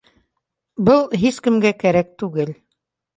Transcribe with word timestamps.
Был 0.87 1.03
һис 1.23 1.37
кемгә 1.47 1.73
кәрәк 1.83 2.09
түгел 2.25 2.51